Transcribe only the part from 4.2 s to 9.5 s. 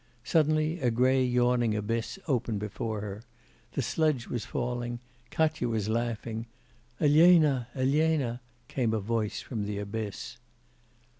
was falling, Katya was laughing. 'Elena, Elena!' came a voice